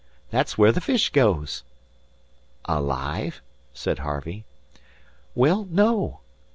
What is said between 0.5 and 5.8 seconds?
where the fish goes." "Alive?" said Harvey. "Well,